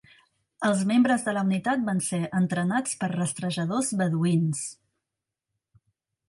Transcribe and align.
Els 0.67 0.79
membres 0.91 1.25
de 1.27 1.33
la 1.37 1.43
unitat 1.49 1.83
van 1.89 2.01
ser 2.07 2.21
entrenats 2.39 2.97
per 3.03 3.11
rastrejadors 3.13 3.93
beduïns. 4.01 4.65